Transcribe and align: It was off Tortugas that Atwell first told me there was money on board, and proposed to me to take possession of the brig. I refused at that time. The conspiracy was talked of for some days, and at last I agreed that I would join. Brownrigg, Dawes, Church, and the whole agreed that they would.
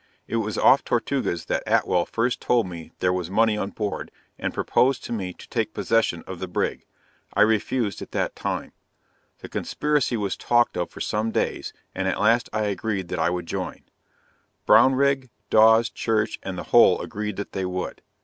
It 0.27 0.37
was 0.37 0.57
off 0.57 0.83
Tortugas 0.83 1.45
that 1.45 1.61
Atwell 1.67 2.07
first 2.07 2.41
told 2.41 2.65
me 2.67 2.91
there 3.01 3.13
was 3.13 3.29
money 3.29 3.55
on 3.55 3.69
board, 3.69 4.09
and 4.39 4.51
proposed 4.51 5.03
to 5.03 5.11
me 5.13 5.31
to 5.33 5.47
take 5.47 5.75
possession 5.75 6.23
of 6.25 6.39
the 6.39 6.47
brig. 6.47 6.87
I 7.35 7.41
refused 7.41 8.01
at 8.01 8.09
that 8.11 8.35
time. 8.35 8.73
The 9.41 9.47
conspiracy 9.47 10.17
was 10.17 10.35
talked 10.35 10.75
of 10.75 10.89
for 10.89 11.01
some 11.01 11.29
days, 11.29 11.71
and 11.93 12.07
at 12.07 12.19
last 12.19 12.49
I 12.51 12.63
agreed 12.63 13.09
that 13.09 13.19
I 13.19 13.29
would 13.29 13.45
join. 13.45 13.83
Brownrigg, 14.65 15.29
Dawes, 15.51 15.87
Church, 15.87 16.39
and 16.41 16.57
the 16.57 16.63
whole 16.73 16.99
agreed 16.99 17.35
that 17.35 17.51
they 17.51 17.65
would. 17.65 18.01